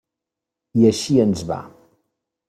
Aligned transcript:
I 0.83 0.87
així 0.91 1.17
ens 1.25 1.43
va. 1.51 1.59